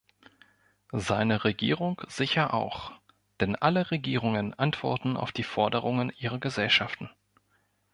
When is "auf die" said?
5.15-5.43